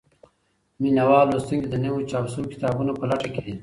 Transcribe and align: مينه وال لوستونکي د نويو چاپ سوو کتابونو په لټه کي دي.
مينه 0.81 1.03
وال 1.09 1.27
لوستونکي 1.31 1.67
د 1.69 1.75
نويو 1.83 2.09
چاپ 2.09 2.25
سوو 2.33 2.51
کتابونو 2.53 2.91
په 2.99 3.05
لټه 3.09 3.27
کي 3.33 3.41
دي. 3.45 3.53